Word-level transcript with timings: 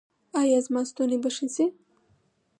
ایا 0.39 0.59
زما 0.65 0.81
ستونی 0.89 1.17
به 1.23 1.29
ښه 1.35 1.47
شي؟ 1.55 1.65